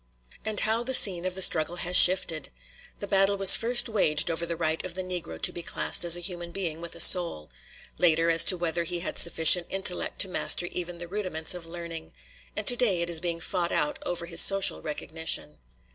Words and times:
And 0.43 0.61
how 0.61 0.83
the 0.83 0.95
scene 0.95 1.27
of 1.27 1.35
the 1.35 1.43
struggle 1.43 1.75
has 1.75 1.95
shifted! 1.95 2.49
The 2.97 3.05
battle 3.05 3.37
was 3.37 3.55
first 3.55 3.87
waged 3.87 4.31
over 4.31 4.47
the 4.47 4.55
right 4.55 4.83
of 4.83 4.95
the 4.95 5.03
Negro 5.03 5.39
to 5.39 5.51
be 5.53 5.61
classed 5.61 6.03
as 6.03 6.17
a 6.17 6.21
human 6.21 6.49
being 6.49 6.81
with 6.81 6.95
a 6.95 6.99
soul; 6.99 7.51
later, 7.99 8.31
as 8.31 8.43
to 8.45 8.57
whether 8.57 8.83
he 8.83 9.01
had 9.01 9.19
sufficient 9.19 9.67
intellect 9.69 10.17
to 10.21 10.27
master 10.27 10.65
even 10.71 10.97
the 10.97 11.07
rudiments 11.07 11.53
of 11.53 11.67
learning; 11.67 12.13
and 12.57 12.65
today 12.65 13.03
it 13.03 13.11
is 13.11 13.19
being 13.19 13.39
fought 13.39 13.71
out 13.71 13.99
over 14.03 14.25
his 14.25 14.41
social 14.41 14.81
recognition. 14.81 15.59